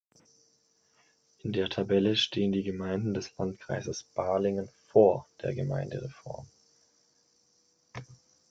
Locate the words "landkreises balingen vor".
3.37-5.27